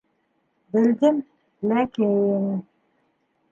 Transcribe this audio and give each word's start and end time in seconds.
—Белдем, 0.75 1.19
ләкин... 1.73 2.65